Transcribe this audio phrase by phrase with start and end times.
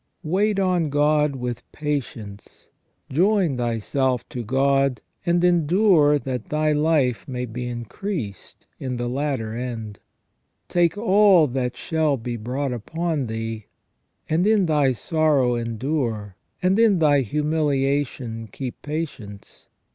[0.23, 2.69] Wait on God with patience:
[3.11, 9.53] join thyself to God, and endure, that thy life may be increased in the latter
[9.53, 9.99] end.
[10.67, 13.67] Take all that shall be brought upon thee:
[14.27, 19.67] and in thy sorrow endure, and in thy humilia tion keep patience.